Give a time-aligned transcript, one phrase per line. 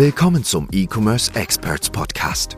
[0.00, 2.56] Willkommen zum E-Commerce Experts Podcast.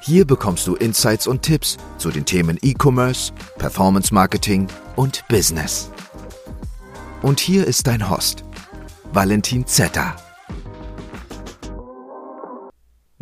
[0.00, 4.66] Hier bekommst du Insights und Tipps zu den Themen E-Commerce, Performance Marketing
[4.96, 5.88] und Business.
[7.22, 8.42] Und hier ist dein Host,
[9.12, 10.16] Valentin Zetter.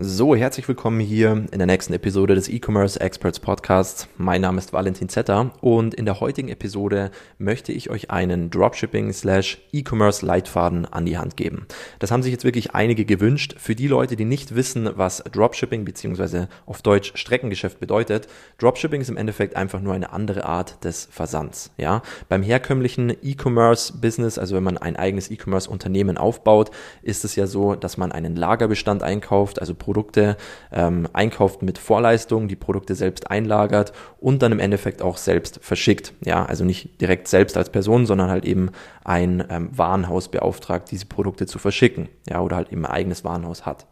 [0.00, 4.06] So, herzlich willkommen hier in der nächsten Episode des E-Commerce Experts Podcasts.
[4.16, 9.12] Mein Name ist Valentin Zetter und in der heutigen Episode möchte ich euch einen Dropshipping
[9.12, 11.66] slash E-Commerce Leitfaden an die Hand geben.
[11.98, 13.56] Das haben sich jetzt wirklich einige gewünscht.
[13.58, 18.28] Für die Leute, die nicht wissen, was Dropshipping beziehungsweise auf Deutsch Streckengeschäft bedeutet,
[18.58, 21.72] Dropshipping ist im Endeffekt einfach nur eine andere Art des Versands.
[21.76, 26.70] Ja, beim herkömmlichen E-Commerce Business, also wenn man ein eigenes E-Commerce Unternehmen aufbaut,
[27.02, 30.36] ist es ja so, dass man einen Lagerbestand einkauft, also Produkte
[30.70, 36.12] ähm, einkauft mit Vorleistung, die Produkte selbst einlagert und dann im Endeffekt auch selbst verschickt.
[36.22, 38.68] Ja, also nicht direkt selbst als Person, sondern halt eben
[39.02, 42.10] ein ähm, Warenhaus beauftragt, diese Produkte zu verschicken.
[42.28, 43.86] Ja, oder halt eben ein eigenes Warenhaus hat.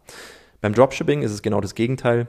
[0.61, 2.27] Beim Dropshipping ist es genau das Gegenteil.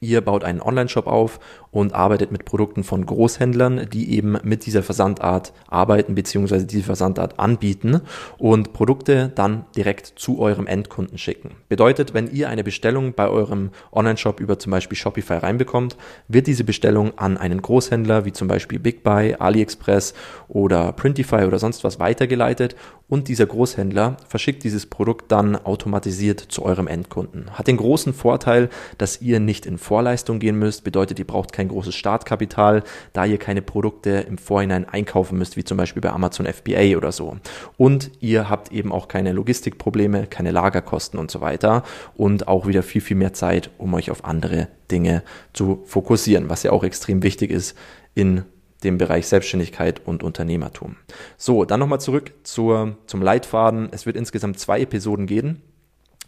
[0.00, 4.82] Ihr baut einen Online-Shop auf und arbeitet mit Produkten von Großhändlern, die eben mit dieser
[4.82, 6.64] Versandart arbeiten bzw.
[6.64, 8.00] diese Versandart anbieten
[8.38, 11.50] und Produkte dann direkt zu eurem Endkunden schicken.
[11.68, 15.96] Bedeutet, wenn ihr eine Bestellung bei eurem Online-Shop über zum Beispiel Shopify reinbekommt,
[16.28, 20.14] wird diese Bestellung an einen Großhändler wie zum Beispiel BigBuy, AliExpress
[20.48, 22.74] oder Printify oder sonst was weitergeleitet
[23.10, 27.50] und dieser Großhändler verschickt dieses Produkt dann automatisiert zu eurem Endkunden.
[27.58, 31.68] Hat den großen Vorteil, dass ihr nicht in Vorleistung gehen müsst, bedeutet, ihr braucht kein
[31.68, 36.46] großes Startkapital, da ihr keine Produkte im Vorhinein einkaufen müsst, wie zum Beispiel bei Amazon
[36.46, 37.36] FBA oder so.
[37.76, 41.82] Und ihr habt eben auch keine Logistikprobleme, keine Lagerkosten und so weiter
[42.16, 46.62] und auch wieder viel, viel mehr Zeit, um euch auf andere Dinge zu fokussieren, was
[46.62, 47.76] ja auch extrem wichtig ist
[48.14, 48.44] in
[48.84, 50.96] dem Bereich Selbstständigkeit und Unternehmertum.
[51.36, 53.88] So, dann nochmal zurück zur, zum Leitfaden.
[53.92, 55.62] Es wird insgesamt zwei Episoden geben.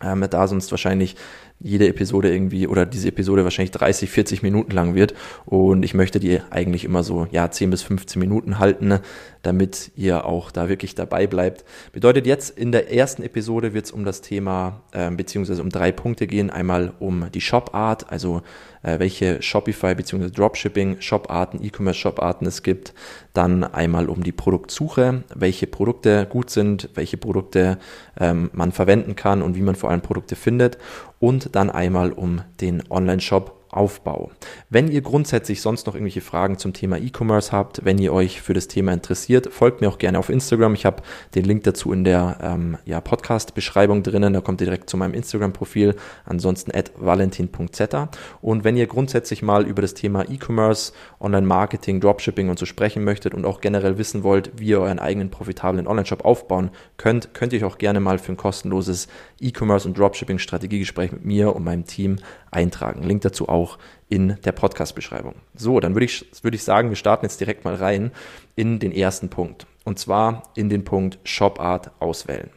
[0.03, 1.17] Ähm, da sonst wahrscheinlich
[1.63, 5.15] jede Episode irgendwie oder diese Episode wahrscheinlich 30, 40 Minuten lang wird.
[5.45, 8.99] Und ich möchte die eigentlich immer so, ja, 10 bis 15 Minuten halten,
[9.43, 11.65] damit ihr auch da wirklich dabei bleibt.
[11.93, 15.93] Bedeutet jetzt in der ersten Episode wird es um das Thema, äh, beziehungsweise um drei
[15.93, 16.51] Punkte gehen.
[16.51, 18.43] Einmal um die Shop-Art, also
[18.83, 22.95] äh, welche Shopify beziehungsweise Dropshipping Shop-Arten, E-Commerce Shop-Arten es gibt.
[23.33, 27.79] Dann einmal um die Produktsuche, welche Produkte gut sind, welche Produkte
[28.19, 30.79] ähm, man verwenden kann und wie man vor allem Produkte findet
[31.23, 34.31] und dann einmal um den Online-Shop Aufbau.
[34.71, 38.53] Wenn ihr grundsätzlich sonst noch irgendwelche Fragen zum Thema E-Commerce habt, wenn ihr euch für
[38.53, 40.75] das Thema interessiert, folgt mir auch gerne auf Instagram.
[40.75, 41.03] Ich habe
[41.35, 44.35] den Link dazu in der ähm, ja, Podcast-Beschreibung drinnen.
[44.35, 45.97] Da kommt ihr direkt zu meinem Instagram-Profil.
[46.27, 48.11] Ansonsten at valentin.zeta.
[48.43, 53.33] Und wenn ihr grundsätzlich mal über das Thema E-Commerce, Online-Marketing, Dropshipping und so sprechen möchtet
[53.33, 57.61] und auch generell wissen wollt, wie ihr euren eigenen profitablen Online-Shop aufbauen könnt, könnt ihr
[57.61, 59.09] euch auch gerne mal für ein kostenloses
[59.41, 62.19] E-Commerce und Dropshipping-Strategiegespräch mit mir und meinem Team
[62.53, 63.03] eintragen.
[63.03, 65.35] Link dazu auch in der Podcast-Beschreibung.
[65.57, 68.13] So, dann würde ich, würde ich sagen, wir starten jetzt direkt mal rein
[68.55, 69.67] in den ersten Punkt.
[69.85, 72.51] Und zwar in den Punkt Shop-Art auswählen.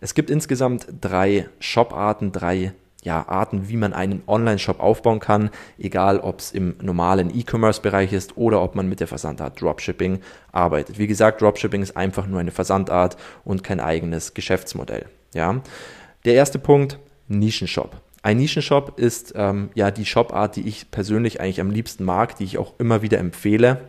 [0.00, 2.72] Es gibt insgesamt drei Shop-Arten, drei
[3.04, 8.36] ja, Arten, wie man einen Online-Shop aufbauen kann, egal ob es im normalen E-Commerce-Bereich ist
[8.36, 10.20] oder ob man mit der Versandart Dropshipping
[10.52, 10.98] arbeitet.
[10.98, 15.04] Wie gesagt, Dropshipping ist einfach nur eine Versandart und kein eigenes Geschäftsmodell.
[15.34, 15.60] Ja.
[16.24, 18.00] Der erste Punkt, Nischenshop.
[18.24, 22.44] Ein Nischenshop ist ähm, ja die Shopart, die ich persönlich eigentlich am liebsten mag, die
[22.44, 23.82] ich auch immer wieder empfehle,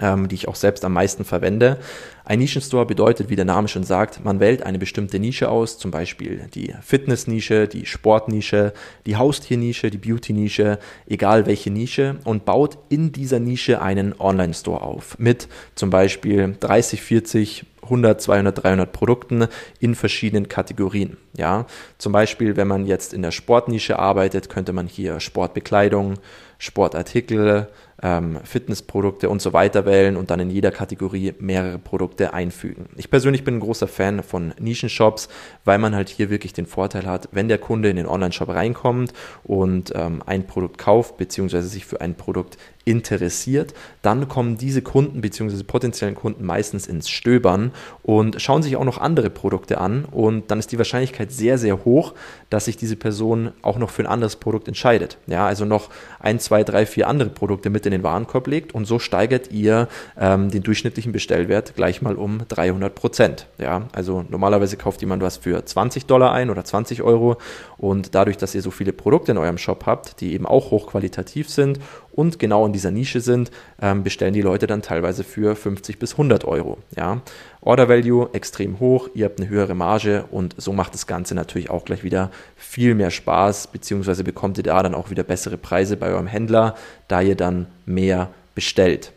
[0.00, 1.78] ähm, die ich auch selbst am meisten verwende.
[2.24, 5.90] Ein Nischenstore bedeutet, wie der Name schon sagt, man wählt eine bestimmte Nische aus, zum
[5.90, 8.72] Beispiel die Fitnessnische, die Sportnische,
[9.06, 15.18] die Haustiernische, die Beauty-Nische, egal welche Nische und baut in dieser Nische einen Online-Store auf
[15.18, 19.46] mit zum Beispiel 30, 40 100, 200, 300 Produkten
[19.78, 21.16] in verschiedenen Kategorien.
[21.36, 21.66] Ja,
[21.98, 26.14] zum Beispiel, wenn man jetzt in der Sportnische arbeitet, könnte man hier Sportbekleidung,
[26.58, 27.68] Sportartikel,
[28.02, 32.86] ähm, Fitnessprodukte und so weiter wählen und dann in jeder Kategorie mehrere Produkte einfügen.
[32.96, 35.28] Ich persönlich bin ein großer Fan von Nischenshops,
[35.64, 39.12] weil man halt hier wirklich den Vorteil hat, wenn der Kunde in den Online-Shop reinkommt
[39.44, 45.20] und ähm, ein Produkt kauft beziehungsweise sich für ein Produkt interessiert, dann kommen diese Kunden
[45.20, 45.64] bzw.
[45.64, 47.72] potenziellen Kunden meistens ins Stöbern
[48.04, 51.84] und schauen sich auch noch andere Produkte an und dann ist die Wahrscheinlichkeit sehr, sehr
[51.84, 52.14] hoch,
[52.48, 55.18] dass sich diese Person auch noch für ein anderes Produkt entscheidet.
[55.26, 58.84] Ja, also noch ein, zwei, drei, vier andere Produkte mit in den Warenkorb legt und
[58.84, 59.88] so steigert ihr
[60.18, 63.46] ähm, den durchschnittlichen Bestellwert gleich mal um 300 Prozent.
[63.58, 67.36] Ja, also normalerweise kauft jemand was für 20 Dollar ein oder 20 Euro
[67.78, 71.48] und dadurch, dass ihr so viele Produkte in eurem Shop habt, die eben auch hochqualitativ
[71.48, 71.80] sind
[72.16, 76.12] und genau in dieser Nische sind, ähm, bestellen die Leute dann teilweise für 50 bis
[76.12, 76.78] 100 Euro.
[76.96, 77.20] Ja.
[77.60, 81.70] Order Value extrem hoch, ihr habt eine höhere Marge und so macht das Ganze natürlich
[81.70, 85.96] auch gleich wieder viel mehr Spaß, beziehungsweise bekommt ihr da dann auch wieder bessere Preise
[85.96, 86.74] bei eurem Händler,
[87.08, 89.12] da ihr dann mehr bestellt.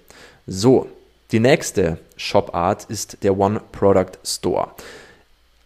[0.46, 0.88] So,
[1.32, 4.70] die nächste Shop-Art ist der One Product Store.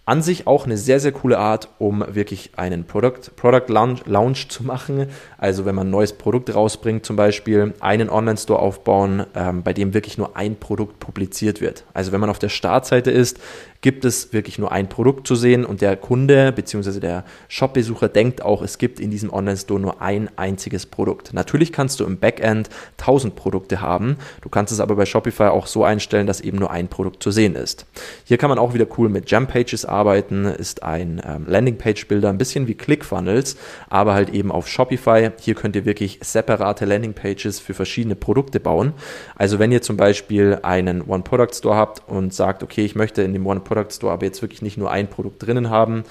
[0.05, 4.49] An sich auch eine sehr, sehr coole Art, um wirklich einen Product, Product Launch, Launch
[4.49, 5.07] zu machen.
[5.37, 9.93] Also wenn man ein neues Produkt rausbringt, zum Beispiel einen Online-Store aufbauen, ähm, bei dem
[9.93, 11.85] wirklich nur ein Produkt publiziert wird.
[11.93, 13.39] Also wenn man auf der Startseite ist,
[13.83, 17.01] gibt es wirklich nur ein Produkt zu sehen und der Kunde bzw.
[17.01, 21.33] der Shop-Besucher denkt auch, es gibt in diesem Online-Store nur ein einziges Produkt.
[21.33, 25.67] Natürlich kannst du im Backend 1000 Produkte haben, du kannst es aber bei Shopify auch
[25.67, 27.85] so einstellen, dass eben nur ein Produkt zu sehen ist.
[28.23, 32.37] Hier kann man auch wieder cool mit Jump Pages arbeiten, ist ein ähm, Landing-Page-Builder, ein
[32.37, 33.57] bisschen wie ClickFunnels,
[33.89, 35.29] aber halt eben auf Shopify.
[35.39, 38.93] Hier könnt ihr wirklich separate Landing-Pages für verschiedene Produkte bauen.
[39.35, 43.45] Also wenn ihr zum Beispiel einen One-Product-Store habt und sagt, okay, ich möchte in dem
[43.45, 46.03] One-Product Product Store aber jetzt wirklich nicht nur ein Produkt drinnen haben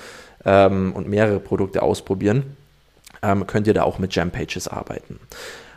[0.44, 2.56] ähm, und mehrere Produkte ausprobieren,
[3.23, 5.20] ähm, könnt ihr da auch mit Jam Pages arbeiten.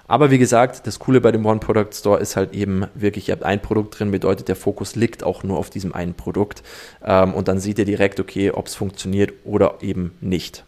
[0.07, 3.33] Aber wie gesagt, das Coole bei dem One Product Store ist halt eben wirklich, ihr
[3.33, 6.63] habt ein Produkt drin, bedeutet der Fokus liegt auch nur auf diesem einen Produkt
[7.03, 10.63] ähm, und dann seht ihr direkt, okay, ob es funktioniert oder eben nicht.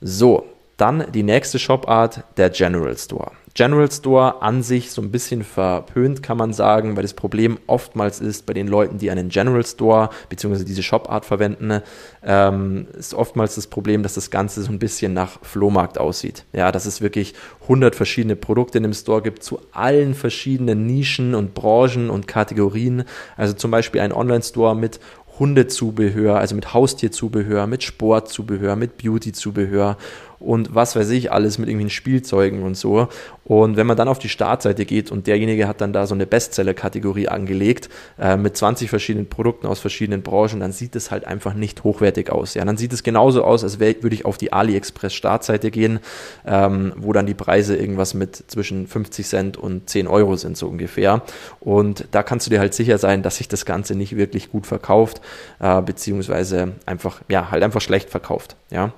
[0.00, 0.46] So,
[0.76, 3.32] dann die nächste Shopart, der General Store.
[3.54, 8.20] General Store an sich so ein bisschen verpönt, kann man sagen, weil das Problem oftmals
[8.20, 10.64] ist bei den Leuten, die einen General Store bzw.
[10.64, 11.82] diese Shop-Art verwenden,
[12.24, 16.44] ähm, ist oftmals das Problem, dass das Ganze so ein bisschen nach Flohmarkt aussieht.
[16.54, 21.34] Ja, dass es wirklich 100 verschiedene Produkte in dem Store gibt zu allen verschiedenen Nischen
[21.34, 23.04] und Branchen und Kategorien.
[23.36, 24.98] Also zum Beispiel ein Online-Store mit
[25.38, 29.96] Hundezubehör, also mit Haustierzubehör, mit Sportzubehör, mit Beautyzubehör
[30.42, 33.08] und was weiß ich alles mit irgendwelchen Spielzeugen und so.
[33.44, 36.26] Und wenn man dann auf die Startseite geht und derjenige hat dann da so eine
[36.26, 41.54] Bestseller-Kategorie angelegt äh, mit 20 verschiedenen Produkten aus verschiedenen Branchen, dann sieht es halt einfach
[41.54, 42.54] nicht hochwertig aus.
[42.54, 46.00] Ja, dann sieht es genauso aus, als würde ich auf die AliExpress-Startseite gehen,
[46.46, 50.68] ähm, wo dann die Preise irgendwas mit zwischen 50 Cent und 10 Euro sind so
[50.68, 51.22] ungefähr.
[51.60, 54.66] Und da kannst du dir halt sicher sein, dass sich das Ganze nicht wirklich gut
[54.66, 55.20] verkauft,
[55.60, 58.56] äh, beziehungsweise einfach, ja, halt einfach schlecht verkauft.
[58.70, 58.92] Ja.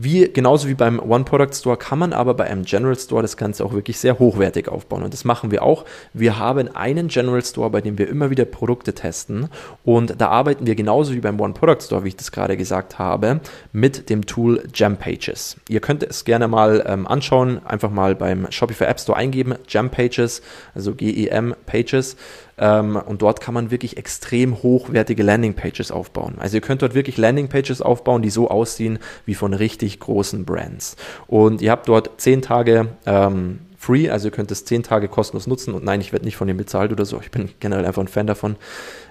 [0.00, 3.72] Wie, genauso wie beim One-Product-Store kann man aber bei einem General Store das Ganze auch
[3.72, 5.02] wirklich sehr hochwertig aufbauen.
[5.02, 5.84] Und das machen wir auch.
[6.12, 9.48] Wir haben einen General Store, bei dem wir immer wieder Produkte testen.
[9.84, 13.40] Und da arbeiten wir genauso wie beim One-Product-Store, wie ich das gerade gesagt habe,
[13.72, 15.56] mit dem Tool Gem Pages.
[15.68, 19.90] Ihr könnt es gerne mal ähm, anschauen, einfach mal beim Shopify App Store eingeben, Gem
[19.90, 20.42] Pages,
[20.76, 22.16] also G-E-M Pages.
[22.58, 26.36] Ähm, und dort kann man wirklich extrem hochwertige Landingpages aufbauen.
[26.38, 30.96] Also ihr könnt dort wirklich Landingpages aufbauen, die so aussehen wie von richtig großen Brands.
[31.26, 35.46] Und ihr habt dort zehn Tage ähm, free, also ihr könnt es zehn Tage kostenlos
[35.46, 38.02] nutzen und nein, ich werde nicht von dem bezahlt oder so, ich bin generell einfach
[38.02, 38.56] ein Fan davon.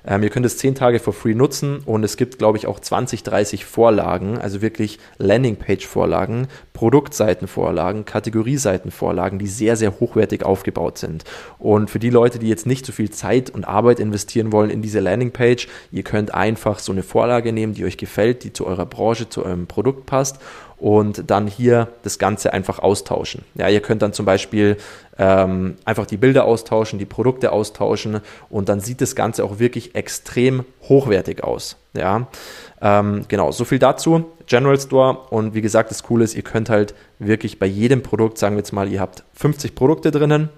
[0.05, 2.79] Ähm, ihr könnt es zehn Tage for free nutzen und es gibt, glaube ich, auch
[2.79, 11.23] 20, 30 Vorlagen, also wirklich Landingpage-Vorlagen, Produktseitenvorlagen, Kategorieseitenvorlagen, die sehr, sehr hochwertig aufgebaut sind.
[11.59, 14.81] Und für die Leute, die jetzt nicht so viel Zeit und Arbeit investieren wollen in
[14.81, 18.85] diese Landingpage, ihr könnt einfach so eine Vorlage nehmen, die euch gefällt, die zu eurer
[18.85, 20.39] Branche, zu eurem Produkt passt
[20.77, 23.43] und dann hier das Ganze einfach austauschen.
[23.55, 24.77] Ja, ihr könnt dann zum Beispiel
[25.17, 29.95] ähm, einfach die Bilder austauschen, die Produkte austauschen und dann sieht das Ganze auch wirklich
[29.95, 31.77] extrem hochwertig aus.
[31.95, 32.27] Ja,
[32.81, 34.25] ähm, genau, so viel dazu.
[34.45, 38.37] General Store und wie gesagt, das Coole ist, ihr könnt halt wirklich bei jedem Produkt,
[38.37, 40.49] sagen wir jetzt mal, ihr habt 50 Produkte drinnen,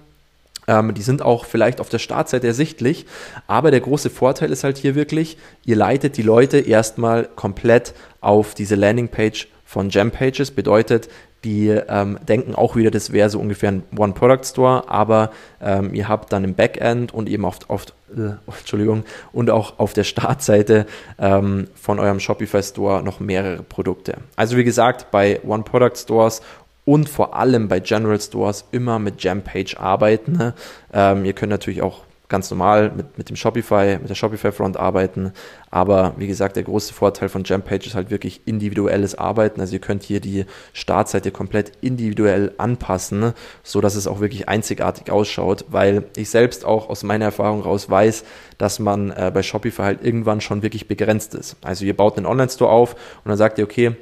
[0.68, 3.06] ähm, die sind auch vielleicht auf der Startseite ersichtlich,
[3.46, 8.54] aber der große Vorteil ist halt hier wirklich, ihr leitet die Leute erstmal komplett auf
[8.54, 10.50] diese Landingpage von Gem Pages.
[10.50, 11.08] Bedeutet,
[11.44, 15.30] die ähm, denken auch wieder, das wäre so ungefähr ein One-Product-Store, aber
[15.62, 19.92] ähm, ihr habt dann im Backend und eben auf, auf äh, Entschuldigung, und auch auf
[19.92, 20.86] der Startseite
[21.20, 24.16] ähm, von eurem Shopify Store noch mehrere Produkte.
[24.34, 26.42] Also wie gesagt, bei One-Product-Stores
[26.84, 30.32] und vor allem bei General Stores immer mit Gem Page arbeiten.
[30.32, 30.54] Ne?
[30.92, 32.00] Ähm, ihr könnt natürlich auch
[32.30, 35.32] ganz normal mit, mit dem Shopify, mit der Shopify Front arbeiten.
[35.70, 39.60] Aber wie gesagt, der große Vorteil von Jampage ist halt wirklich individuelles Arbeiten.
[39.60, 45.10] Also ihr könnt hier die Startseite komplett individuell anpassen, so dass es auch wirklich einzigartig
[45.10, 48.24] ausschaut, weil ich selbst auch aus meiner Erfahrung raus weiß,
[48.56, 51.56] dass man äh, bei Shopify halt irgendwann schon wirklich begrenzt ist.
[51.62, 53.96] Also ihr baut einen Online-Store auf und dann sagt ihr, okay,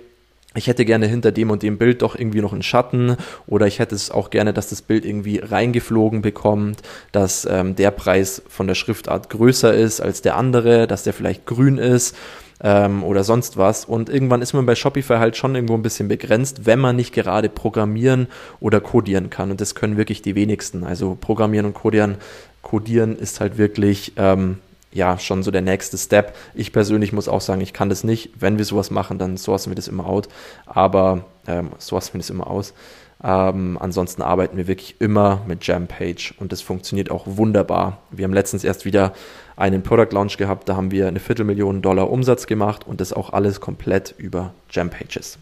[0.54, 3.78] ich hätte gerne hinter dem und dem Bild doch irgendwie noch einen Schatten oder ich
[3.78, 8.66] hätte es auch gerne, dass das Bild irgendwie reingeflogen bekommt, dass ähm, der Preis von
[8.66, 12.16] der Schriftart größer ist als der andere, dass der vielleicht grün ist
[12.62, 13.84] ähm, oder sonst was.
[13.84, 17.12] Und irgendwann ist man bei Shopify halt schon irgendwo ein bisschen begrenzt, wenn man nicht
[17.12, 18.26] gerade programmieren
[18.58, 19.50] oder codieren kann.
[19.50, 20.84] Und das können wirklich die wenigsten.
[20.84, 22.16] Also programmieren und codieren,
[22.62, 24.58] codieren ist halt wirklich ähm,
[24.92, 26.34] ja schon so der nächste Step.
[26.54, 28.30] Ich persönlich muss auch sagen, ich kann das nicht.
[28.38, 30.28] Wenn wir sowas machen, dann sourcen wir das immer out.
[30.66, 32.74] Aber ähm, sourcen wir das immer aus.
[33.22, 37.98] Ähm, ansonsten arbeiten wir wirklich immer mit Jampage und das funktioniert auch wunderbar.
[38.10, 39.12] Wir haben letztens erst wieder
[39.56, 43.32] einen Product Launch gehabt, da haben wir eine Viertelmillion Dollar Umsatz gemacht und das auch
[43.32, 45.38] alles komplett über Jampages.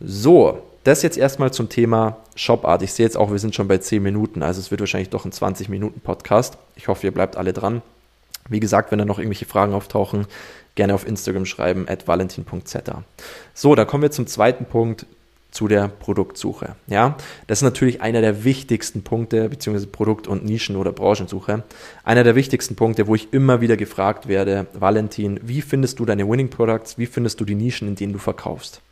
[0.00, 2.80] So, das jetzt erstmal zum Thema Shopart.
[2.82, 5.26] Ich sehe jetzt auch, wir sind schon bei 10 Minuten, also es wird wahrscheinlich doch
[5.26, 6.56] ein 20 Minuten Podcast.
[6.76, 7.82] Ich hoffe, ihr bleibt alle dran.
[8.48, 10.26] Wie gesagt, wenn da noch irgendwelche Fragen auftauchen,
[10.74, 13.04] gerne auf Instagram schreiben, at valentin.zeta.
[13.54, 15.06] So, da kommen wir zum zweiten Punkt,
[15.56, 16.76] zu der Produktsuche.
[16.86, 21.62] Ja, das ist natürlich einer der wichtigsten Punkte, beziehungsweise Produkt- und Nischen- oder Branchensuche.
[22.04, 26.28] Einer der wichtigsten Punkte, wo ich immer wieder gefragt werde, Valentin, wie findest du deine
[26.28, 26.98] Winning Products?
[26.98, 28.82] Wie findest du die Nischen, in denen du verkaufst?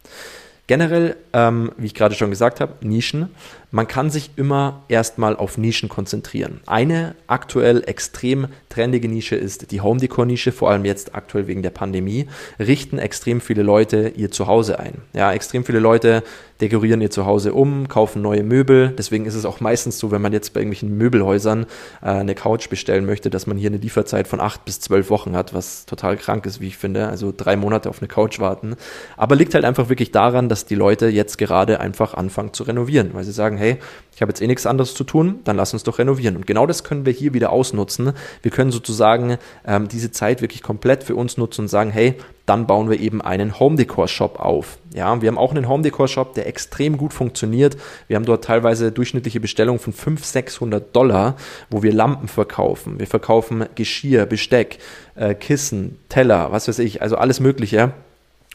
[0.66, 3.28] Generell, ähm, wie ich gerade schon gesagt habe, Nischen.
[3.74, 6.60] Man kann sich immer erstmal auf Nischen konzentrieren.
[6.64, 11.64] Eine aktuell extrem trendige Nische ist die Home Decor Nische, vor allem jetzt aktuell wegen
[11.64, 12.28] der Pandemie,
[12.60, 15.02] richten extrem viele Leute ihr Zuhause ein.
[15.12, 16.22] Ja, extrem viele Leute
[16.60, 18.94] dekorieren ihr Zuhause um, kaufen neue Möbel.
[18.96, 21.66] Deswegen ist es auch meistens so, wenn man jetzt bei irgendwelchen Möbelhäusern
[22.00, 25.34] äh, eine Couch bestellen möchte, dass man hier eine Lieferzeit von acht bis zwölf Wochen
[25.34, 27.08] hat, was total krank ist, wie ich finde.
[27.08, 28.76] Also drei Monate auf eine Couch warten.
[29.16, 33.10] Aber liegt halt einfach wirklich daran, dass die Leute jetzt gerade einfach anfangen zu renovieren,
[33.14, 33.63] weil sie sagen, hey,
[34.14, 36.36] ich habe jetzt eh nichts anderes zu tun, dann lass uns doch renovieren.
[36.36, 38.12] Und genau das können wir hier wieder ausnutzen.
[38.42, 42.14] Wir können sozusagen ähm, diese Zeit wirklich komplett für uns nutzen und sagen, hey,
[42.46, 44.78] dann bauen wir eben einen Home Decor Shop auf.
[44.94, 47.76] Ja, wir haben auch einen Home Decor Shop, der extrem gut funktioniert.
[48.06, 51.36] Wir haben dort teilweise durchschnittliche Bestellungen von 500, 600 Dollar,
[51.70, 53.00] wo wir Lampen verkaufen.
[53.00, 54.78] Wir verkaufen Geschirr, Besteck,
[55.16, 57.92] äh, Kissen, Teller, was weiß ich, also alles Mögliche.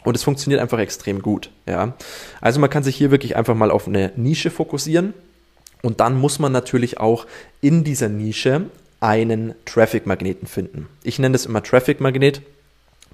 [0.04, 1.50] Und es funktioniert einfach extrem gut.
[1.66, 1.94] Ja.
[2.42, 5.14] Also man kann sich hier wirklich einfach mal auf eine Nische fokussieren.
[5.82, 7.26] Und dann muss man natürlich auch
[7.62, 8.66] in dieser Nische
[9.00, 10.88] einen Traffic-Magneten finden.
[11.04, 12.42] Ich nenne das immer Traffic-Magnet,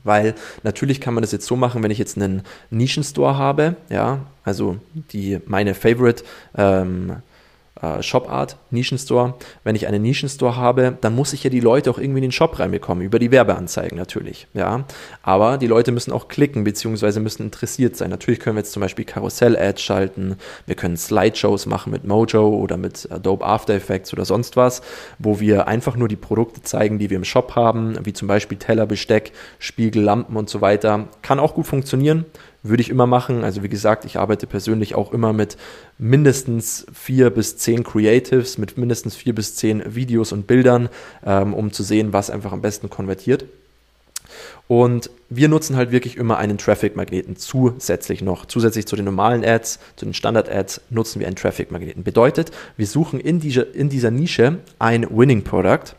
[0.03, 4.25] weil natürlich kann man das jetzt so machen, wenn ich jetzt einen Nischenstore habe, ja,
[4.43, 4.77] also
[5.11, 6.23] die meine Favorite
[6.57, 7.17] ähm,
[7.85, 9.35] äh, Shop-Art, Nischenstore.
[9.63, 12.31] Wenn ich einen Nischenstore habe, dann muss ich ja die Leute auch irgendwie in den
[12.31, 14.47] Shop reinbekommen, über die Werbeanzeigen natürlich.
[14.53, 14.85] Ja?
[15.21, 18.09] Aber die Leute müssen auch klicken, beziehungsweise müssen interessiert sein.
[18.09, 22.77] Natürlich können wir jetzt zum Beispiel Karussell-Ads schalten, wir können Slideshows machen mit Mojo oder
[22.77, 24.81] mit Adobe After Effects oder sonst was,
[25.19, 28.57] wo wir einfach nur die Produkte zeigen, die wir im Shop haben, wie zum Beispiel
[28.57, 31.07] Teller, Besteck, Spiegel, Lampen und so weiter.
[31.21, 32.25] Kann auch gut funktionieren
[32.67, 33.43] würde ich immer machen.
[33.43, 35.57] Also wie gesagt, ich arbeite persönlich auch immer mit
[35.97, 40.89] mindestens vier bis zehn Creatives, mit mindestens vier bis zehn Videos und Bildern,
[41.25, 43.45] ähm, um zu sehen, was einfach am besten konvertiert.
[44.67, 48.45] Und wir nutzen halt wirklich immer einen Traffic-Magneten zusätzlich noch.
[48.45, 52.03] Zusätzlich zu den normalen Ads, zu den Standard-Ads nutzen wir einen Traffic-Magneten.
[52.03, 55.95] Bedeutet, wir suchen in, diese, in dieser Nische ein Winning-Product,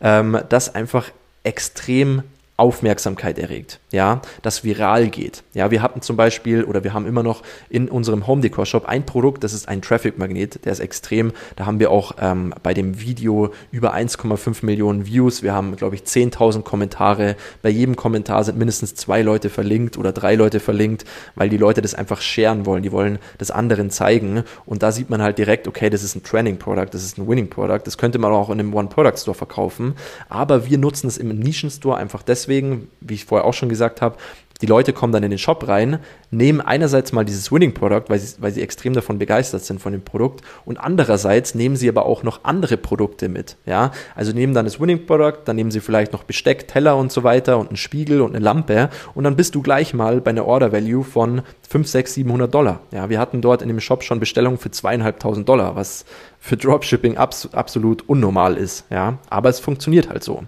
[0.00, 1.10] ähm, das einfach
[1.44, 2.24] extrem
[2.58, 5.44] Aufmerksamkeit erregt, ja, das viral geht.
[5.54, 8.86] Ja, wir hatten zum Beispiel oder wir haben immer noch in unserem Home Decor Shop
[8.86, 11.30] ein Produkt, das ist ein Traffic Magnet, der ist extrem.
[11.54, 15.44] Da haben wir auch ähm, bei dem Video über 1,5 Millionen Views.
[15.44, 17.36] Wir haben, glaube ich, 10.000 Kommentare.
[17.62, 21.04] Bei jedem Kommentar sind mindestens zwei Leute verlinkt oder drei Leute verlinkt,
[21.36, 22.82] weil die Leute das einfach sharen wollen.
[22.82, 24.42] Die wollen das anderen zeigen.
[24.66, 27.28] Und da sieht man halt direkt, okay, das ist ein Trending Product, das ist ein
[27.28, 27.82] Winning Product.
[27.84, 29.94] Das könnte man auch in einem One Product Store verkaufen.
[30.28, 33.68] Aber wir nutzen es im Nischen Store einfach deswegen deswegen, wie ich vorher auch schon
[33.68, 34.16] gesagt habe,
[34.60, 36.00] die Leute kommen dann in den Shop rein,
[36.30, 39.92] nehmen einerseits mal dieses Winning Product, weil sie, weil sie extrem davon begeistert sind von
[39.92, 43.92] dem Produkt und andererseits nehmen sie aber auch noch andere Produkte mit, ja.
[44.14, 47.22] Also nehmen dann das Winning Product, dann nehmen sie vielleicht noch Besteck, Teller und so
[47.22, 50.46] weiter und einen Spiegel und eine Lampe und dann bist du gleich mal bei einer
[50.46, 52.80] Order Value von 5, 6, 700 Dollar.
[52.90, 56.04] Ja, wir hatten dort in dem Shop schon Bestellungen für zweieinhalbtausend Dollar, was
[56.40, 60.44] für Dropshipping abs absolut unnormal ist, ja, aber es funktioniert halt so.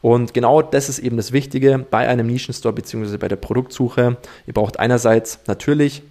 [0.00, 4.16] Und genau das ist eben das Wichtige bei einem Nischenstore beziehungsweise bei der Produktsuche.
[4.46, 6.02] Ihr braucht einerseits natürlich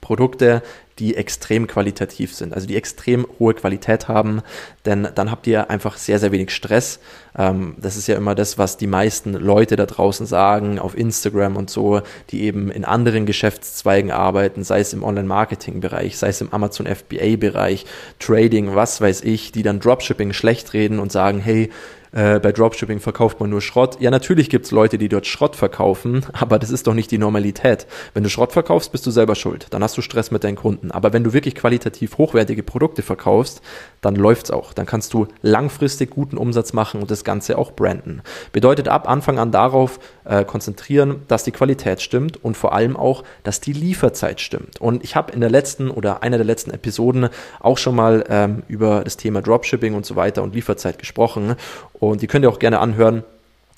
[0.00, 0.62] Produkte,
[0.98, 4.40] die extrem qualitativ sind, also die extrem hohe Qualität haben,
[4.86, 7.00] denn dann habt ihr einfach sehr, sehr wenig Stress.
[7.36, 11.58] Ähm, das ist ja immer das, was die meisten Leute da draußen sagen, auf Instagram
[11.58, 16.52] und so, die eben in anderen Geschäftszweigen arbeiten, sei es im Online-Marketing-Bereich, sei es im
[16.52, 17.84] Amazon FBA-Bereich,
[18.18, 21.70] Trading, was weiß ich, die dann Dropshipping schlecht reden und sagen, hey,
[22.12, 24.00] äh, bei Dropshipping verkauft man nur Schrott.
[24.00, 27.18] Ja, natürlich gibt es Leute, die dort Schrott verkaufen, aber das ist doch nicht die
[27.18, 27.86] Normalität.
[28.14, 29.66] Wenn du Schrott verkaufst, bist du selber schuld.
[29.70, 30.90] Dann hast du Stress mit deinen Kunden.
[30.90, 33.62] Aber wenn du wirklich qualitativ hochwertige Produkte verkaufst,
[34.00, 34.72] dann läuft's auch.
[34.72, 38.22] Dann kannst du langfristig guten Umsatz machen und das Ganze auch branden.
[38.52, 43.24] Bedeutet ab Anfang an darauf äh, konzentrieren, dass die Qualität stimmt und vor allem auch,
[43.42, 44.80] dass die Lieferzeit stimmt.
[44.80, 47.28] Und ich habe in der letzten oder einer der letzten Episoden
[47.60, 51.56] auch schon mal ähm, über das Thema Dropshipping und so weiter und Lieferzeit gesprochen.
[52.00, 53.22] Und die könnt ihr auch gerne anhören.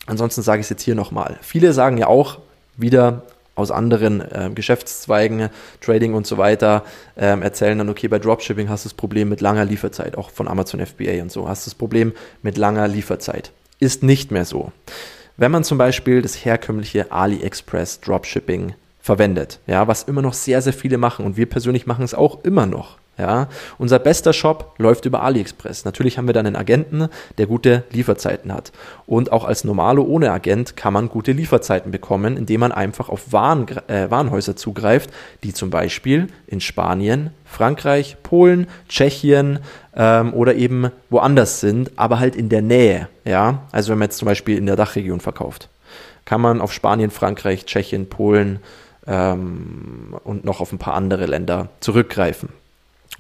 [0.07, 1.37] Ansonsten sage ich es jetzt hier nochmal.
[1.43, 2.39] Viele sagen ja auch
[2.77, 3.23] wieder,
[3.55, 5.51] aus anderen äh, Geschäftszweigen,
[5.81, 6.85] Trading und so weiter,
[7.17, 10.49] ähm, erzählen dann, okay, bei Dropshipping hast du das Problem mit langer Lieferzeit, auch von
[10.49, 12.13] Amazon FBA und so, hast du das Problem
[12.43, 13.53] mit langer Lieferzeit.
[13.79, 14.73] Ist nicht mehr so.
[15.37, 20.73] Wenn man zum Beispiel das herkömmliche AliExpress Dropshipping verwendet, ja, was immer noch sehr, sehr
[20.73, 22.99] viele machen und wir persönlich machen es auch immer noch.
[23.19, 25.85] Ja, unser bester Shop läuft über AliExpress.
[25.85, 28.73] Natürlich haben wir dann einen Agenten, der gute Lieferzeiten hat.
[29.05, 33.31] Und auch als Normalo ohne Agent kann man gute Lieferzeiten bekommen, indem man einfach auf
[33.31, 35.11] Waren, äh, Warenhäuser zugreift,
[35.45, 39.59] die zum Beispiel in Spanien, Frankreich, Polen, Tschechien
[39.95, 43.09] ähm, oder eben woanders sind, aber halt in der Nähe.
[43.27, 45.69] Ja, also wenn man jetzt zum Beispiel in der Dachregion verkauft,
[46.25, 48.61] kann man auf Spanien, Frankreich, Tschechien, Polen
[49.07, 52.49] ähm, und noch auf ein paar andere Länder zurückgreifen.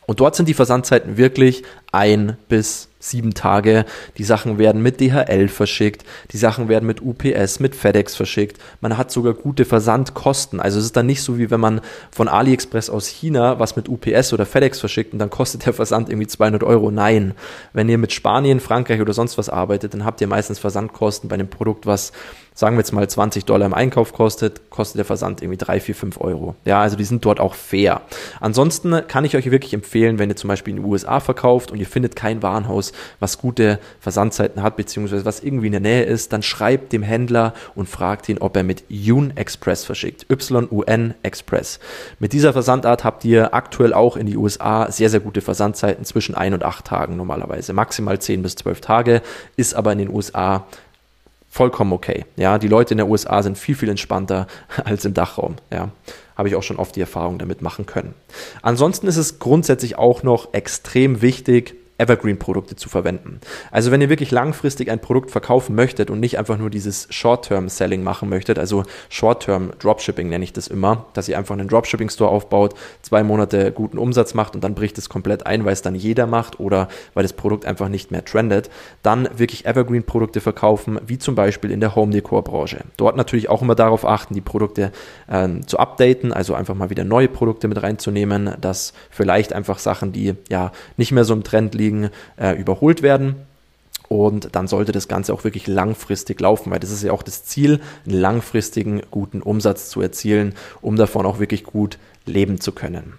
[0.06, 3.84] Und dort sind die Versandzeiten wirklich ein bis sieben Tage.
[4.16, 8.58] Die Sachen werden mit DHL verschickt, die Sachen werden mit UPS, mit FedEx verschickt.
[8.80, 10.60] Man hat sogar gute Versandkosten.
[10.60, 11.80] Also es ist dann nicht so, wie wenn man
[12.10, 16.08] von AliExpress aus China was mit UPS oder FedEx verschickt und dann kostet der Versand
[16.08, 16.90] irgendwie 200 Euro.
[16.90, 17.34] Nein,
[17.72, 21.34] wenn ihr mit Spanien, Frankreich oder sonst was arbeitet, dann habt ihr meistens Versandkosten bei
[21.34, 22.12] einem Produkt, was
[22.54, 25.94] sagen wir jetzt mal 20 Dollar im Einkauf kostet, kostet der Versand irgendwie 3, 4,
[25.94, 26.54] 5 Euro.
[26.64, 28.02] Ja, also die sind dort auch fair.
[28.40, 31.78] Ansonsten kann ich euch wirklich empfehlen, wenn ihr zum Beispiel in den USA verkauft und
[31.78, 36.32] ihr findet kein Warenhaus, was gute Versandzeiten hat, beziehungsweise was irgendwie in der Nähe ist,
[36.32, 40.26] dann schreibt dem Händler und fragt ihn, ob er mit Yun Express verschickt.
[40.30, 41.78] Y-U-N Express.
[42.18, 46.34] Mit dieser Versandart habt ihr aktuell auch in die USA sehr, sehr gute Versandzeiten zwischen
[46.34, 47.72] ein und acht Tagen normalerweise.
[47.72, 49.22] Maximal 10 bis 12 Tage,
[49.56, 50.66] ist aber in den USA
[51.52, 52.24] vollkommen okay.
[52.36, 54.46] Ja, die Leute in der USA sind viel, viel entspannter
[54.84, 55.56] als im Dachraum.
[55.70, 55.90] Ja,
[56.34, 58.14] habe ich auch schon oft die Erfahrung damit machen können.
[58.62, 63.40] Ansonsten ist es grundsätzlich auch noch extrem wichtig, Evergreen-Produkte zu verwenden.
[63.70, 68.02] Also wenn ihr wirklich langfristig ein Produkt verkaufen möchtet und nicht einfach nur dieses Short-Term-Selling
[68.02, 73.22] machen möchtet, also Short-Term-Dropshipping nenne ich das immer, dass ihr einfach einen Dropshipping-Store aufbaut, zwei
[73.22, 76.58] Monate guten Umsatz macht und dann bricht es komplett ein, weil es dann jeder macht
[76.58, 78.68] oder weil das Produkt einfach nicht mehr trendet,
[79.02, 82.84] dann wirklich Evergreen-Produkte verkaufen, wie zum Beispiel in der Home-Decor-Branche.
[82.96, 84.90] Dort natürlich auch immer darauf achten, die Produkte
[85.28, 90.12] äh, zu updaten, also einfach mal wieder neue Produkte mit reinzunehmen, dass vielleicht einfach Sachen,
[90.12, 93.36] die ja nicht mehr so im Trend liegen, Kollegen äh, überholt werden.
[94.08, 97.44] Und dann sollte das Ganze auch wirklich langfristig laufen, weil das ist ja auch das
[97.44, 103.14] Ziel, einen langfristigen guten Umsatz zu erzielen, um davon auch wirklich gut leben zu können.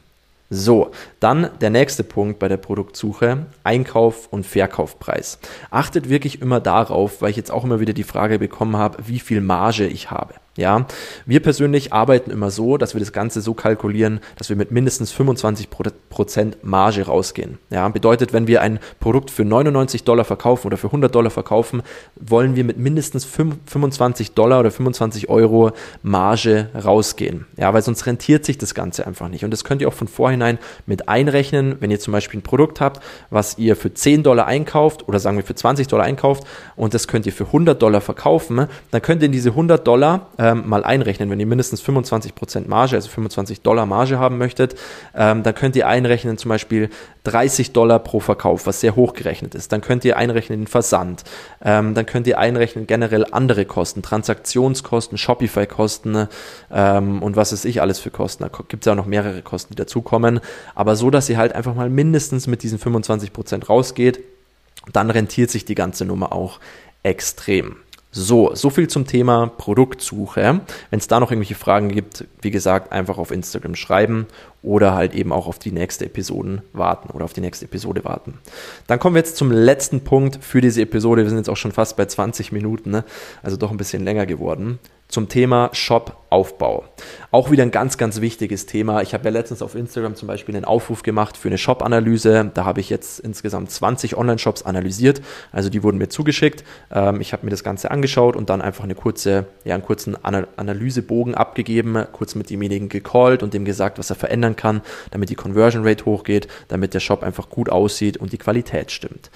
[0.51, 5.39] So, dann der nächste Punkt bei der Produktsuche, Einkauf und Verkaufpreis.
[5.71, 9.19] Achtet wirklich immer darauf, weil ich jetzt auch immer wieder die Frage bekommen habe, wie
[9.19, 10.36] viel Marge ich habe.
[10.56, 10.86] Ja,
[11.26, 15.12] wir persönlich arbeiten immer so, dass wir das Ganze so kalkulieren, dass wir mit mindestens
[15.12, 17.58] 25% Marge rausgehen.
[17.72, 21.82] Ja, bedeutet, wenn wir ein Produkt für 99 Dollar verkaufen oder für 100 Dollar verkaufen,
[22.16, 25.72] wollen wir mit mindestens 25 Dollar oder 25 Euro
[26.04, 27.48] Marge rausgehen.
[27.58, 29.44] Ja, weil sonst rentiert sich das Ganze einfach nicht.
[29.44, 32.80] Und das könnt ihr auch von vorhinein mit einrechnen, wenn ihr zum Beispiel ein Produkt
[32.80, 36.44] habt, was ihr für 10 Dollar einkauft oder sagen wir für 20 Dollar einkauft
[36.76, 40.28] und das könnt ihr für 100 Dollar verkaufen, dann könnt ihr in diese 100 Dollar
[40.43, 41.29] ähm, mal einrechnen.
[41.29, 44.75] Wenn ihr mindestens 25% Marge, also 25 Dollar Marge haben möchtet,
[45.15, 46.89] ähm, dann könnt ihr einrechnen zum Beispiel
[47.23, 49.71] 30 Dollar pro Verkauf, was sehr hoch gerechnet ist.
[49.71, 51.23] Dann könnt ihr einrechnen den Versand.
[51.63, 56.27] Ähm, dann könnt ihr einrechnen generell andere Kosten, Transaktionskosten, Shopify-Kosten
[56.71, 58.43] ähm, und was weiß ich alles für Kosten.
[58.43, 60.41] Da gibt es ja auch noch mehrere Kosten, die dazukommen.
[60.75, 64.19] Aber so, dass ihr halt einfach mal mindestens mit diesen 25% rausgeht,
[64.91, 66.60] dann rentiert sich die ganze Nummer auch
[67.03, 67.77] extrem.
[68.15, 70.62] So, so viel zum Thema Produktsuche.
[70.91, 74.28] Wenn es da noch irgendwelche Fragen gibt, wie gesagt, einfach auf Instagram schreiben
[74.62, 78.38] oder halt eben auch auf die nächste Episode warten oder auf die nächste Episode warten.
[78.86, 81.23] Dann kommen wir jetzt zum letzten Punkt für diese Episode.
[81.23, 83.04] Wir sind jetzt auch schon fast bei 20 Minuten, ne?
[83.41, 84.78] also doch ein bisschen länger geworden
[85.13, 86.86] zum Thema Shop-Aufbau.
[87.30, 89.04] Auch wieder ein ganz, ganz wichtiges Thema.
[89.04, 92.49] Ich habe ja letztens auf Instagram zum Beispiel einen Aufruf gemacht für eine Shop-Analyse.
[92.52, 95.21] Da habe ich jetzt insgesamt 20 Online-Shops analysiert.
[95.52, 96.63] Also die wurden mir zugeschickt.
[96.91, 100.17] Ähm, ich habe mir das Ganze angeschaut und dann einfach eine kurze, ja, einen kurzen
[100.23, 105.36] Analysebogen abgegeben, kurz mit demjenigen gecallt und dem gesagt, was er verändern kann, damit die
[105.36, 109.30] Conversion Rate hochgeht, damit der Shop einfach gut aussieht und die Qualität stimmt.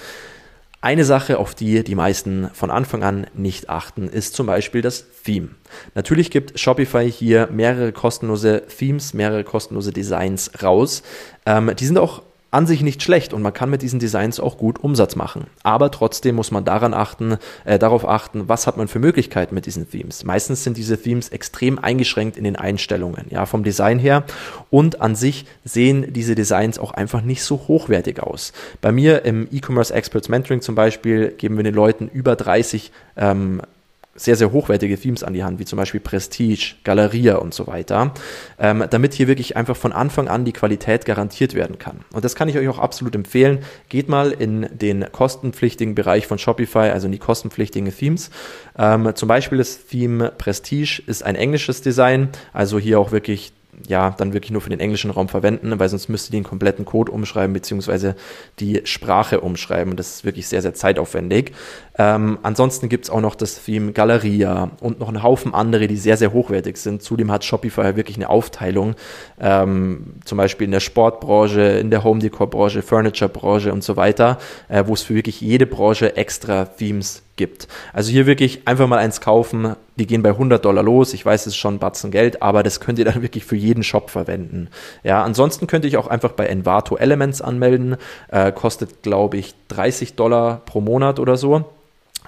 [0.87, 5.03] Eine Sache, auf die die meisten von Anfang an nicht achten, ist zum Beispiel das
[5.25, 5.49] Theme.
[5.95, 11.03] Natürlich gibt Shopify hier mehrere kostenlose Themes, mehrere kostenlose Designs raus.
[11.45, 14.57] Ähm, die sind auch an sich nicht schlecht und man kann mit diesen Designs auch
[14.57, 15.47] gut Umsatz machen.
[15.63, 19.65] Aber trotzdem muss man daran achten, äh, darauf achten, was hat man für Möglichkeiten mit
[19.65, 20.23] diesen Themes.
[20.23, 24.23] Meistens sind diese Themes extrem eingeschränkt in den Einstellungen, ja, vom Design her.
[24.69, 28.53] Und an sich sehen diese Designs auch einfach nicht so hochwertig aus.
[28.81, 33.61] Bei mir im E-Commerce Experts Mentoring zum Beispiel geben wir den Leuten über 30 ähm,
[34.17, 38.13] sehr, sehr hochwertige Themes an die Hand, wie zum Beispiel Prestige, Galeria und so weiter,
[38.59, 41.99] ähm, damit hier wirklich einfach von Anfang an die Qualität garantiert werden kann.
[42.11, 43.59] Und das kann ich euch auch absolut empfehlen.
[43.89, 48.29] Geht mal in den kostenpflichtigen Bereich von Shopify, also in die kostenpflichtigen Themes.
[48.77, 53.53] Ähm, zum Beispiel das Theme Prestige ist ein englisches Design, also hier auch wirklich
[53.85, 56.85] ja, dann wirklich nur für den englischen Raum verwenden, weil sonst müsste die den kompletten
[56.85, 58.15] Code umschreiben, beziehungsweise
[58.59, 59.95] die Sprache umschreiben.
[59.95, 61.53] Das ist wirklich sehr, sehr zeitaufwendig.
[61.97, 66.17] Ähm, ansonsten gibt's auch noch das Theme Galeria und noch einen Haufen andere, die sehr,
[66.17, 67.01] sehr hochwertig sind.
[67.01, 68.95] Zudem hat Shopify wirklich eine Aufteilung,
[69.39, 73.95] ähm, zum Beispiel in der Sportbranche, in der Home Decor Branche, Furniture Branche und so
[73.95, 74.37] weiter,
[74.69, 77.67] äh, wo es für wirklich jede Branche extra Themes gibt.
[77.93, 79.75] Also hier wirklich einfach mal eins kaufen.
[79.95, 81.13] Die gehen bei 100 Dollar los.
[81.13, 83.55] Ich weiß, es ist schon ein Batzen Geld, aber das könnt ihr dann wirklich für
[83.55, 84.67] jeden Shop verwenden.
[85.03, 87.95] Ja, ansonsten könnte ich auch einfach bei Envato Elements anmelden.
[88.29, 91.65] Äh, kostet, glaube ich, 30 Dollar pro Monat oder so.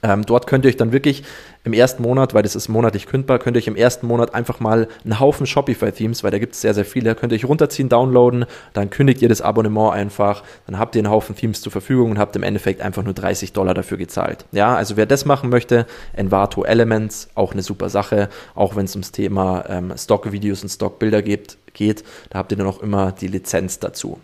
[0.02, 1.24] Ähm, dort könnt ihr euch dann wirklich
[1.64, 4.60] im ersten Monat, weil das ist monatlich kündbar, könnt ihr euch im ersten Monat einfach
[4.60, 7.90] mal einen Haufen Shopify-Themes, weil da gibt es sehr, sehr viele, könnt ihr euch runterziehen,
[7.90, 12.12] downloaden, dann kündigt ihr das Abonnement einfach, dann habt ihr einen Haufen Themes zur Verfügung
[12.12, 14.46] und habt im Endeffekt einfach nur 30 Dollar dafür gezahlt.
[14.52, 18.96] Ja, also wer das machen möchte, Envato Elements, auch eine super Sache, auch wenn es
[18.96, 23.28] ums Thema ähm, Stock-Videos und Stock-Bilder geht, geht, da habt ihr dann auch immer die
[23.28, 24.20] Lizenz dazu.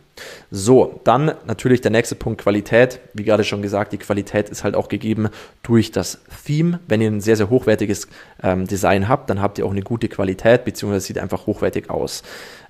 [0.50, 3.00] So, dann natürlich der nächste Punkt Qualität.
[3.14, 5.30] Wie gerade schon gesagt, die Qualität ist halt auch gegeben
[5.64, 6.80] durch das Theme.
[6.88, 8.08] Wenn ihr ein sehr, sehr hochwertiges
[8.42, 12.24] ähm, Design habt, dann habt ihr auch eine gute Qualität, beziehungsweise sieht einfach hochwertig aus.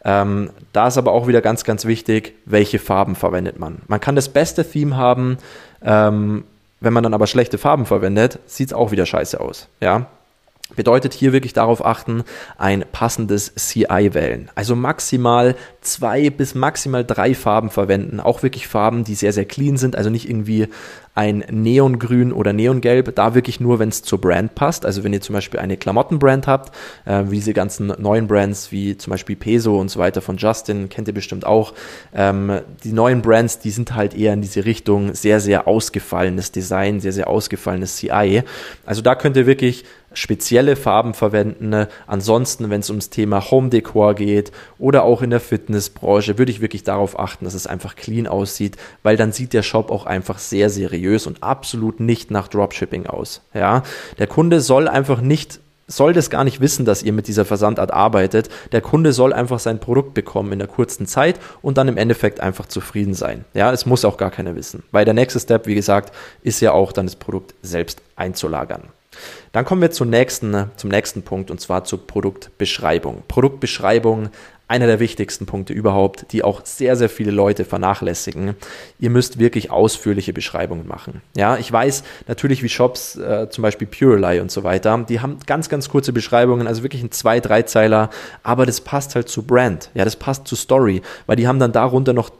[0.03, 3.81] Ähm, da ist aber auch wieder ganz, ganz wichtig, welche Farben verwendet man.
[3.87, 5.37] Man kann das beste Theme haben,
[5.83, 6.45] ähm,
[6.81, 9.67] wenn man dann aber schlechte Farben verwendet, sieht es auch wieder scheiße aus.
[9.81, 10.07] Ja,
[10.75, 12.23] Bedeutet hier wirklich darauf achten,
[12.57, 14.49] ein passendes CI wählen.
[14.55, 18.19] Also maximal zwei bis maximal drei Farben verwenden.
[18.19, 19.95] Auch wirklich Farben, die sehr, sehr clean sind.
[19.95, 20.67] Also nicht irgendwie
[21.15, 23.15] ein Neongrün oder Neongelb.
[23.15, 24.85] Da wirklich nur, wenn es zur Brand passt.
[24.85, 26.75] Also wenn ihr zum Beispiel eine Klamottenbrand habt,
[27.05, 30.89] äh, wie diese ganzen neuen Brands wie zum Beispiel Peso und so weiter von Justin,
[30.89, 31.73] kennt ihr bestimmt auch.
[32.13, 36.99] Ähm, die neuen Brands, die sind halt eher in diese Richtung sehr, sehr ausgefallenes Design,
[36.99, 38.43] sehr, sehr ausgefallenes CI.
[38.85, 41.87] Also da könnt ihr wirklich spezielle Farben verwenden.
[42.07, 46.61] Ansonsten, wenn es ums Thema Home Decor geht oder auch in der Fitnessbranche, würde ich
[46.61, 50.39] wirklich darauf achten, dass es einfach clean aussieht, weil dann sieht der Shop auch einfach
[50.39, 53.41] sehr seriös und absolut nicht nach Dropshipping aus.
[53.53, 53.83] Ja,
[54.19, 57.91] der Kunde soll einfach nicht soll das gar nicht wissen, dass ihr mit dieser Versandart
[57.91, 58.49] arbeitet.
[58.71, 62.39] Der Kunde soll einfach sein Produkt bekommen in der kurzen Zeit und dann im Endeffekt
[62.39, 63.45] einfach zufrieden sein.
[63.53, 64.83] Ja, es muss auch gar keiner wissen.
[64.91, 68.83] Weil der nächste Step, wie gesagt, ist ja auch dann das Produkt selbst einzulagern.
[69.51, 73.23] Dann kommen wir zum nächsten, zum nächsten Punkt und zwar zur Produktbeschreibung.
[73.27, 74.29] Produktbeschreibung,
[74.67, 78.55] einer der wichtigsten Punkte überhaupt, die auch sehr, sehr viele Leute vernachlässigen.
[78.99, 81.21] Ihr müsst wirklich ausführliche Beschreibungen machen.
[81.35, 85.37] Ja, ich weiß natürlich, wie Shops, äh, zum Beispiel Purely und so weiter, die haben
[85.45, 88.09] ganz, ganz kurze Beschreibungen, also wirklich ein zwei, drei Zeiler,
[88.41, 89.91] aber das passt halt zu Brand.
[89.93, 92.31] Ja, das passt zu Story, weil die haben dann darunter noch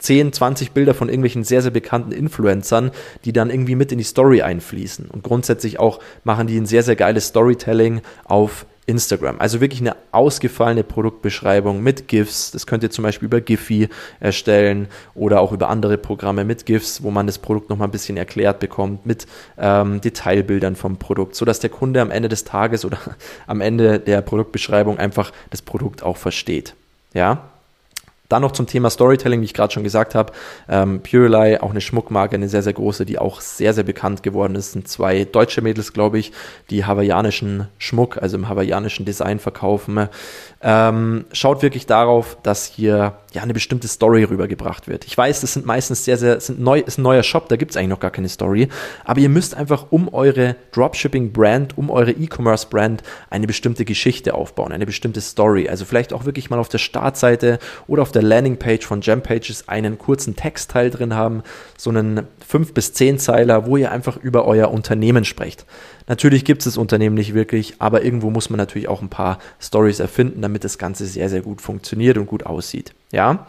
[0.00, 2.90] 10, 20 Bilder von irgendwelchen sehr, sehr bekannten Influencern,
[3.24, 5.06] die dann irgendwie mit in die Story einfließen.
[5.10, 9.36] Und grundsätzlich auch machen die ein sehr, sehr geiles Storytelling auf Instagram.
[9.38, 12.50] Also wirklich eine ausgefallene Produktbeschreibung mit GIFs.
[12.50, 17.02] Das könnt ihr zum Beispiel über Giphy erstellen oder auch über andere Programme mit GIFs,
[17.02, 19.26] wo man das Produkt nochmal ein bisschen erklärt bekommt, mit
[19.58, 22.98] ähm, Detailbildern vom Produkt, sodass der Kunde am Ende des Tages oder
[23.46, 26.74] am Ende der Produktbeschreibung einfach das Produkt auch versteht.
[27.14, 27.49] Ja,
[28.30, 30.32] dann noch zum Thema Storytelling, wie ich gerade schon gesagt habe.
[30.68, 34.54] Ähm, Purely, auch eine Schmuckmarke, eine sehr, sehr große, die auch sehr, sehr bekannt geworden
[34.54, 34.72] ist.
[34.72, 36.32] Sind zwei deutsche Mädels, glaube ich,
[36.70, 40.08] die hawaiianischen Schmuck, also im hawaiianischen Design verkaufen.
[40.62, 45.04] Ähm, schaut wirklich darauf, dass hier ja eine bestimmte Story rübergebracht wird.
[45.04, 47.70] Ich weiß, das sind meistens sehr, sehr, sind neu, ist ein neuer Shop, da gibt
[47.70, 48.68] es eigentlich noch gar keine Story,
[49.04, 54.86] aber ihr müsst einfach um eure Dropshipping-Brand, um eure E-Commerce-Brand eine bestimmte Geschichte aufbauen, eine
[54.86, 55.68] bestimmte Story.
[55.68, 59.98] Also vielleicht auch wirklich mal auf der Startseite oder auf der Landingpage von Gempages einen
[59.98, 61.42] kurzen Textteil drin haben,
[61.76, 65.66] so einen 5 bis 10 Zeiler, wo ihr einfach über euer Unternehmen sprecht.
[66.08, 69.38] Natürlich gibt es das Unternehmen nicht wirklich, aber irgendwo muss man natürlich auch ein paar
[69.60, 72.92] Stories erfinden, damit das Ganze sehr, sehr gut funktioniert und gut aussieht.
[73.12, 73.46] Ja,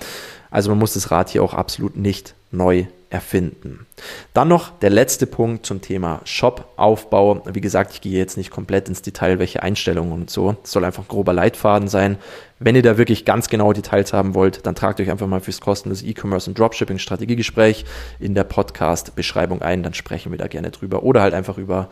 [0.50, 3.86] also man muss das Rad hier auch absolut nicht neu erfinden.
[4.34, 7.44] Dann noch der letzte Punkt zum Thema Shop-Aufbau.
[7.52, 10.56] Wie gesagt, ich gehe jetzt nicht komplett ins Detail, welche Einstellungen und so.
[10.64, 12.18] Es soll einfach ein grober Leitfaden sein.
[12.58, 15.60] Wenn ihr da wirklich ganz genaue Details haben wollt, dann tragt euch einfach mal fürs
[15.60, 17.86] kostenlose E-Commerce und Dropshipping Strategiegespräch
[18.20, 19.84] in der Podcast-Beschreibung ein.
[19.84, 21.04] Dann sprechen wir da gerne drüber.
[21.04, 21.90] Oder halt einfach über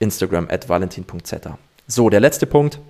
[0.00, 1.56] Instagram at valentin.zeta.
[1.86, 2.80] So, der letzte Punkt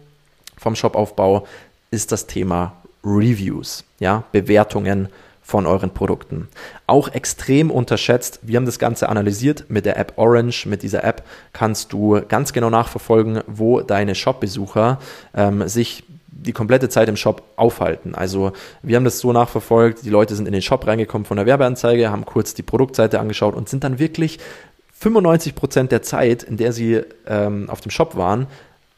[0.57, 1.46] vom Shop-Aufbau
[1.90, 2.76] ist das Thema
[3.16, 5.09] Reviews, ja, Bewertungen
[5.42, 6.49] von euren Produkten.
[6.87, 8.40] Auch extrem unterschätzt.
[8.42, 10.66] Wir haben das Ganze analysiert mit der App Orange.
[10.66, 14.99] Mit dieser App kannst du ganz genau nachverfolgen, wo deine Shop-Besucher
[15.35, 18.14] ähm, sich die komplette Zeit im Shop aufhalten.
[18.14, 21.47] Also wir haben das so nachverfolgt, die Leute sind in den Shop reingekommen von der
[21.47, 24.38] Werbeanzeige, haben kurz die Produktseite angeschaut und sind dann wirklich
[24.92, 28.49] 95 Prozent der Zeit, in der sie ähm, auf dem Shop waren,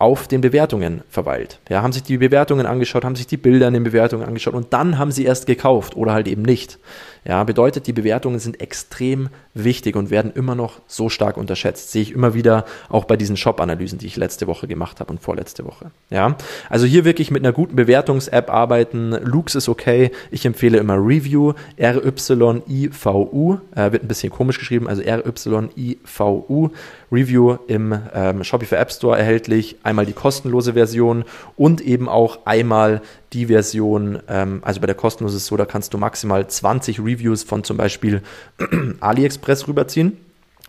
[0.00, 1.60] auf den Bewertungen verweilt.
[1.68, 4.72] Ja, haben sich die Bewertungen angeschaut, haben sich die Bilder in den Bewertungen angeschaut und
[4.72, 6.78] dann haben sie erst gekauft oder halt eben nicht.
[7.24, 11.92] Ja, bedeutet, die Bewertungen sind extrem wichtig und werden immer noch so stark unterschätzt.
[11.92, 15.20] Sehe ich immer wieder auch bei diesen Shop-Analysen, die ich letzte Woche gemacht habe und
[15.20, 15.90] vorletzte Woche.
[16.08, 16.36] Ja,
[16.68, 19.10] also hier wirklich mit einer guten Bewertungs-App arbeiten.
[19.22, 20.10] Lux ist okay.
[20.30, 26.70] Ich empfehle immer Review, R-Y-I-V-U, äh, wird ein bisschen komisch geschrieben, also R-Y-I-V-U.
[27.12, 29.76] Review im ähm, Shopify App Store erhältlich.
[29.82, 31.24] Einmal die kostenlose Version
[31.56, 33.02] und eben auch einmal
[33.32, 37.00] die Version, ähm, also bei der kostenlosen ist es so, da kannst du maximal 20
[37.00, 38.22] Reviews von zum Beispiel
[39.00, 40.16] AliExpress rüberziehen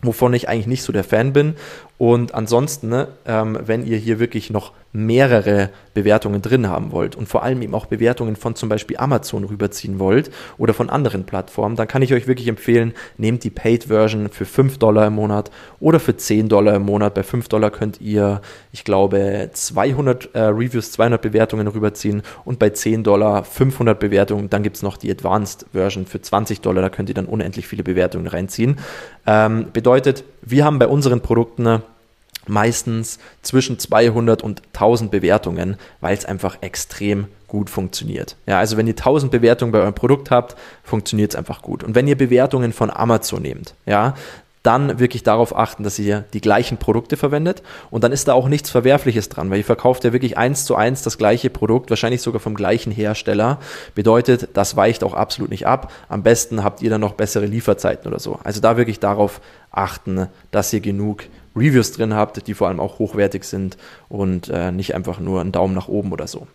[0.01, 1.55] wovon ich eigentlich nicht so der Fan bin.
[1.97, 7.27] Und ansonsten, ne, ähm, wenn ihr hier wirklich noch mehrere Bewertungen drin haben wollt und
[7.27, 11.75] vor allem eben auch Bewertungen von zum Beispiel Amazon rüberziehen wollt oder von anderen Plattformen,
[11.75, 15.99] dann kann ich euch wirklich empfehlen, nehmt die Paid-Version für 5 Dollar im Monat oder
[15.99, 17.13] für 10 Dollar im Monat.
[17.13, 22.69] Bei 5 Dollar könnt ihr, ich glaube, 200 äh, Reviews, 200 Bewertungen rüberziehen und bei
[22.69, 24.49] 10 Dollar 500 Bewertungen.
[24.49, 27.83] Dann gibt es noch die Advanced-Version für 20 Dollar, da könnt ihr dann unendlich viele
[27.83, 28.77] Bewertungen reinziehen.
[29.25, 31.81] Ähm, bedeutet, wir haben bei unseren Produkten
[32.51, 38.35] meistens zwischen 200 und 1000 Bewertungen, weil es einfach extrem gut funktioniert.
[38.45, 41.83] Ja, also wenn ihr 1000 Bewertungen bei eurem Produkt habt, funktioniert es einfach gut.
[41.83, 44.15] Und wenn ihr Bewertungen von Amazon nehmt, ja,
[44.63, 48.47] dann wirklich darauf achten, dass ihr die gleichen Produkte verwendet und dann ist da auch
[48.47, 52.21] nichts Verwerfliches dran, weil ihr verkauft ja wirklich eins zu eins das gleiche Produkt, wahrscheinlich
[52.21, 53.59] sogar vom gleichen Hersteller.
[53.95, 55.91] Bedeutet, das weicht auch absolut nicht ab.
[56.09, 58.39] Am besten habt ihr dann noch bessere Lieferzeiten oder so.
[58.43, 61.23] Also da wirklich darauf achten, dass ihr genug
[61.55, 63.77] Reviews drin habt, die vor allem auch hochwertig sind
[64.09, 66.47] und äh, nicht einfach nur einen Daumen nach oben oder so.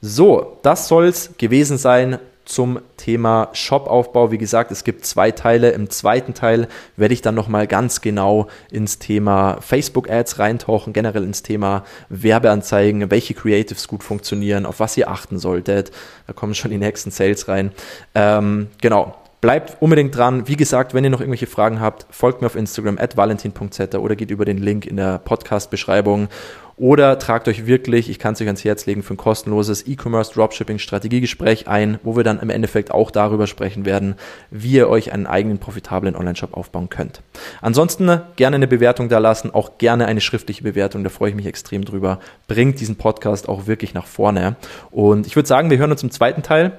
[0.00, 4.30] So, das soll es gewesen sein zum Thema Shop-Aufbau.
[4.30, 5.70] Wie gesagt, es gibt zwei Teile.
[5.70, 11.42] Im zweiten Teil werde ich dann nochmal ganz genau ins Thema Facebook-Ads reintauchen, generell ins
[11.42, 15.90] Thema Werbeanzeigen, welche Creatives gut funktionieren, auf was ihr achten solltet.
[16.26, 17.72] Da kommen schon die nächsten Sales rein.
[18.14, 20.48] Ähm, genau, Bleibt unbedingt dran.
[20.48, 24.16] Wie gesagt, wenn ihr noch irgendwelche Fragen habt, folgt mir auf Instagram at valentin.z oder
[24.16, 26.28] geht über den Link in der Podcast-Beschreibung
[26.78, 30.34] oder tragt euch wirklich, ich kann es euch ans Herz legen, für ein kostenloses E-Commerce
[30.34, 34.16] Dropshipping Strategiegespräch ein, wo wir dann im Endeffekt auch darüber sprechen werden,
[34.50, 37.22] wie ihr euch einen eigenen profitablen Online-Shop aufbauen könnt.
[37.62, 41.46] Ansonsten gerne eine Bewertung da lassen, auch gerne eine schriftliche Bewertung, da freue ich mich
[41.46, 42.20] extrem drüber.
[42.46, 44.56] Bringt diesen Podcast auch wirklich nach vorne.
[44.90, 46.78] Und ich würde sagen, wir hören uns im zweiten Teil.